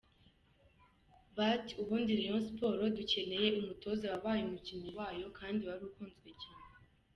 But, 1.39 1.63
ubundi 1.81 2.11
rayon 2.19 2.41
sport 2.47 2.77
dukeneye 2.97 3.47
umutoza 3.61 4.05
wabaye 4.13 4.41
umukinnyi 4.43 4.91
wayo 4.99 5.27
kandi 5.39 5.61
wari 5.69 5.83
ukunzwe 5.89 6.29
cyane. 6.41 6.65